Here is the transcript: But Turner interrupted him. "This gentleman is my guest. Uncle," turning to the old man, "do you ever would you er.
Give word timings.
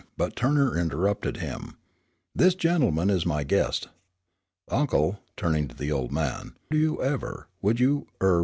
But 0.17 0.35
Turner 0.35 0.75
interrupted 0.75 1.37
him. 1.37 1.77
"This 2.33 2.55
gentleman 2.55 3.11
is 3.11 3.23
my 3.23 3.43
guest. 3.43 3.87
Uncle," 4.67 5.19
turning 5.37 5.67
to 5.67 5.75
the 5.75 5.91
old 5.91 6.11
man, 6.11 6.53
"do 6.71 6.77
you 6.79 7.03
ever 7.03 7.47
would 7.61 7.79
you 7.79 8.07
er. 8.19 8.39